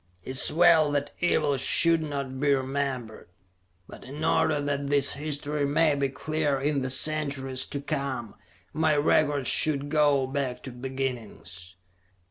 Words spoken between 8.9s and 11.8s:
record should go back to beginnings.